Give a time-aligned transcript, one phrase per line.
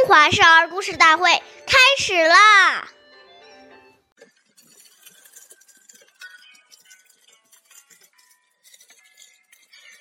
[0.00, 1.30] 中华少儿故事大会
[1.66, 2.88] 开始啦！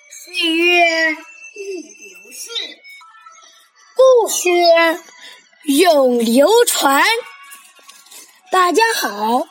[0.10, 1.12] 岁月
[1.54, 2.50] 易流逝，
[3.94, 4.50] 故事
[5.66, 7.04] 永流传。
[8.54, 9.46] 大家好，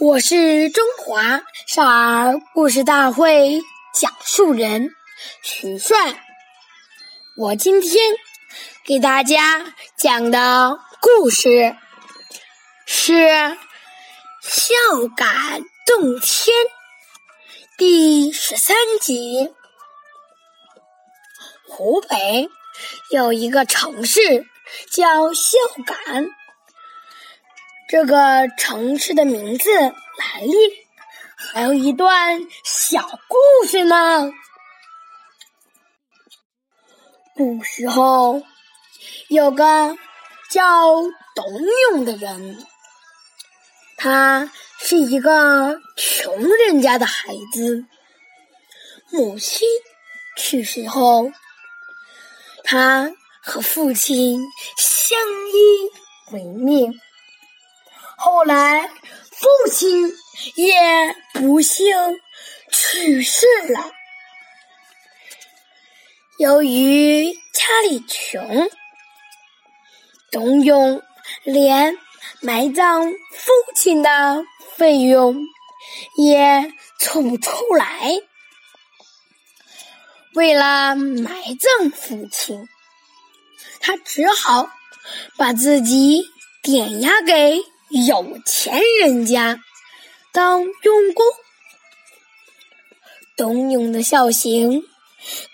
[0.00, 3.60] 我是中华少儿故事大会
[3.92, 4.94] 讲述人
[5.42, 6.24] 徐帅。
[7.36, 8.16] 我今天
[8.82, 11.76] 给大家讲的故事
[12.86, 13.12] 是
[14.40, 14.74] 《孝
[15.14, 16.56] 感动天》
[17.76, 19.52] 第十三集。
[21.68, 22.48] 湖北
[23.10, 24.46] 有一个城市
[24.90, 26.26] 叫孝感，
[27.88, 30.54] 这个城市的名字来历
[31.36, 34.32] 还有一段小故事呢。
[37.36, 38.42] 古时候
[39.30, 39.96] 有个
[40.50, 40.60] 叫
[41.36, 41.46] 董
[41.92, 42.66] 永的人，
[43.96, 44.50] 他
[44.80, 47.84] 是一个穷人家的孩子，
[49.12, 49.68] 母亲
[50.36, 51.30] 去世后。
[52.64, 54.40] 他和父亲
[54.76, 57.00] 相依为命，
[58.16, 60.12] 后来父亲
[60.56, 60.74] 也
[61.34, 61.86] 不幸
[62.72, 63.92] 去世了。
[66.38, 68.68] 由于家里穷，
[70.30, 71.02] 董永
[71.44, 71.98] 连
[72.40, 74.44] 埋葬父亲的
[74.76, 75.36] 费用
[76.16, 78.12] 也凑不出来。
[80.34, 82.68] 为了埋葬父亲，
[83.80, 84.70] 他只好
[85.36, 86.22] 把自己
[86.62, 87.60] 点押给
[88.06, 89.60] 有钱人家
[90.32, 91.26] 当佣工。
[93.36, 94.82] 董永的孝行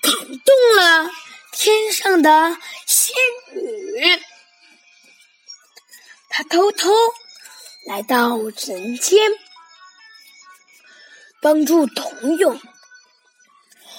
[0.02, 1.10] 感动了
[1.52, 2.58] 天上的
[6.36, 6.90] 他偷偷
[7.86, 9.32] 来到人间，
[11.40, 12.60] 帮助董永。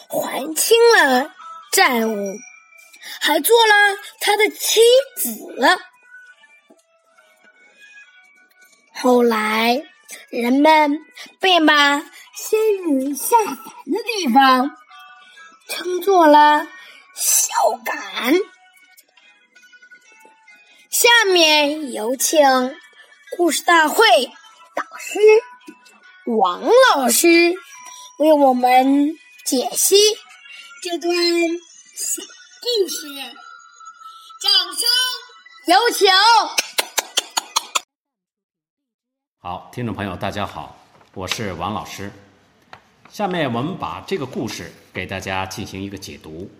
[0.07, 1.33] 还清了
[1.71, 2.35] 债务，
[3.19, 3.73] 还做了
[4.19, 4.81] 他的妻
[5.15, 5.35] 子。
[8.93, 9.81] 后来，
[10.29, 10.99] 人们
[11.39, 11.99] 便把
[12.35, 14.77] 仙女下凡的地方
[15.67, 16.67] 称作了
[17.15, 17.51] 孝
[17.83, 18.35] 感。
[20.89, 22.39] 下面有请
[23.35, 24.05] 故事大会
[24.73, 25.19] 导师
[26.25, 26.63] 王
[26.95, 27.53] 老师
[28.19, 29.17] 为我们。
[29.45, 29.95] 解析
[30.83, 31.13] 这段
[31.95, 32.21] 小
[32.61, 33.07] 故事，
[34.41, 34.85] 掌声
[35.67, 36.09] 有请。
[39.39, 40.77] 好，听众朋友，大家好，
[41.13, 42.11] 我是王老师。
[43.09, 46.51] 下面我们把这个故事给大家进行一个解读。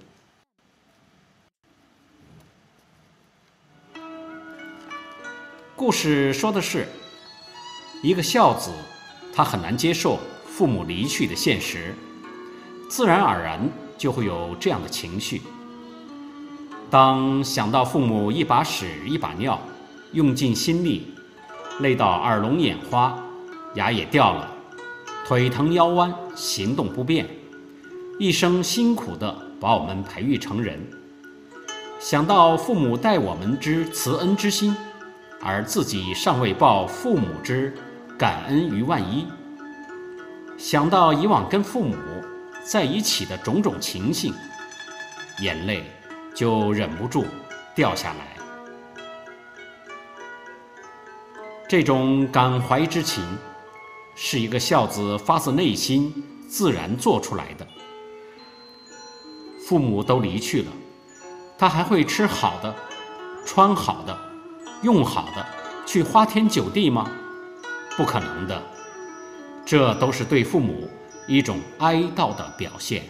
[5.77, 6.87] 故事说的是
[8.01, 8.71] 一个孝子，
[9.31, 11.93] 他很难接受父母离去的现实。
[12.89, 13.59] 自然而然
[13.95, 15.43] 就会有这样的情绪。
[16.89, 19.61] 当想到父母一把屎一把尿，
[20.13, 21.13] 用尽心力，
[21.79, 23.15] 累到耳聋眼花，
[23.75, 24.51] 牙也掉了，
[25.27, 27.27] 腿疼腰弯，行动不便，
[28.17, 30.79] 一生辛苦的把我们培育成人。
[31.99, 34.75] 想到父母待我们之慈恩之心，
[35.41, 37.73] 而自己尚未报父母之
[38.17, 39.27] 感恩于万一。
[40.57, 41.95] 想到以往跟父母。
[42.65, 44.33] 在一起的种种情形，
[45.39, 45.85] 眼泪
[46.35, 47.25] 就忍不住
[47.73, 48.35] 掉下来。
[51.65, 53.23] 这种感怀之情，
[54.15, 56.13] 是一个孝子发自内心
[56.49, 57.65] 自然做出来的。
[59.65, 60.71] 父母都离去了，
[61.57, 62.75] 他还会吃好的、
[63.45, 64.19] 穿好的、
[64.83, 65.45] 用好的，
[65.85, 67.09] 去花天酒地吗？
[67.95, 68.61] 不可能的，
[69.65, 70.89] 这都是对父母。
[71.29, 73.03] 一种哀悼的表现。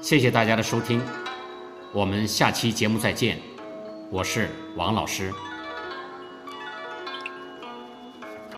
[0.00, 1.02] 谢谢大家的收听，
[1.92, 3.38] 我们下期节目再见。
[4.10, 5.30] 我是王老师。